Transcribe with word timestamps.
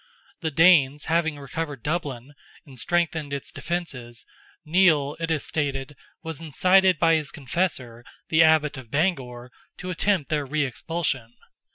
The 0.39 0.49
Danes 0.49 1.05
having 1.05 1.37
recovered 1.37 1.83
Dublin, 1.83 2.33
and 2.65 2.79
strengthened 2.79 3.31
its 3.31 3.51
defences, 3.51 4.25
Nial, 4.65 5.15
it 5.19 5.29
is 5.29 5.45
stated, 5.45 5.95
was 6.23 6.39
incited 6.41 6.97
by 6.97 7.13
his 7.13 7.29
confessor, 7.29 8.03
the 8.29 8.41
Abbot 8.41 8.79
of 8.79 8.89
Bangor, 8.89 9.51
to 9.77 9.91
attempt 9.91 10.31
their 10.31 10.43
re 10.43 10.63
expulsion. 10.63 11.35